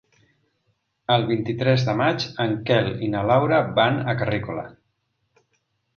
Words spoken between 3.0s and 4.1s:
i na Laura van